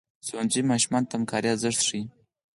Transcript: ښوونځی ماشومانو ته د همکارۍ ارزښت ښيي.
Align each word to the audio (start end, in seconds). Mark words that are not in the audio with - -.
ښوونځی 0.27 0.61
ماشومانو 0.71 1.07
ته 1.09 1.13
د 1.15 1.17
همکارۍ 1.19 1.47
ارزښت 1.51 1.81
ښيي. 1.87 2.03